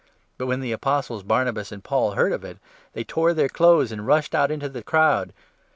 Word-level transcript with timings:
But, 0.39 0.47
when 0.47 0.61
the 0.61 0.71
Apostles 0.71 1.21
Barnabas 1.21 1.71
and 1.71 1.83
Paul 1.83 2.13
1,4 2.13 2.15
heard 2.15 2.31
of 2.31 2.43
it, 2.43 2.57
they 2.93 3.03
tore 3.03 3.35
their 3.35 3.47
clothes 3.47 3.91
and 3.91 4.07
rushed 4.07 4.33
out 4.33 4.49
into 4.49 4.67
the 4.67 4.81
crowd. 4.81 5.31